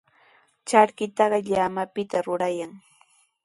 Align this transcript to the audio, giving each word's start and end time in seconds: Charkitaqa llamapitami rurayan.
Charkitaqa 0.67 1.39
llamapitami 1.47 2.23
rurayan. 2.25 2.71